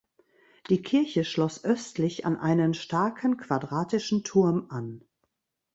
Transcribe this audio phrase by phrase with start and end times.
[0.71, 5.05] Die Kirche schloss östlich an einen starken quadratischen Turm an.